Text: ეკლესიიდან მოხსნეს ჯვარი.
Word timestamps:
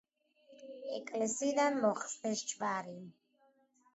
ეკლესიიდან 0.99 1.77
მოხსნეს 1.85 2.43
ჯვარი. 2.53 2.97